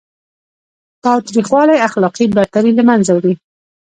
تاوتریخوالی 1.05 1.83
اخلاقي 1.87 2.25
برتري 2.35 2.71
له 2.75 2.83
منځه 2.89 3.11
وړي. 3.13 3.33